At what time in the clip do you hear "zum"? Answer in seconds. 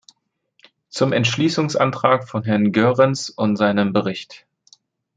0.89-1.13